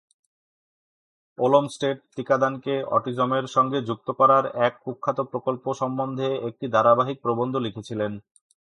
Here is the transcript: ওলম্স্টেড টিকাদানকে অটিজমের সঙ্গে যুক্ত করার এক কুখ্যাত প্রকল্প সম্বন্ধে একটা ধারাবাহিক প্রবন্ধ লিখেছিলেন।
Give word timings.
ওলম্স্টেড 1.37 1.97
টিকাদানকে 2.15 2.73
অটিজমের 2.91 3.45
সঙ্গে 3.47 3.79
যুক্ত 3.81 4.07
করার 4.11 4.43
এক 4.67 4.73
কুখ্যাত 4.83 5.19
প্রকল্প 5.31 5.65
সম্বন্ধে 5.73 6.27
একটা 6.47 6.65
ধারাবাহিক 6.75 7.17
প্রবন্ধ 7.21 7.53
লিখেছিলেন। 7.57 8.11